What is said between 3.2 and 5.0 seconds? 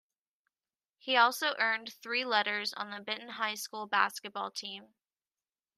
High School basketball team.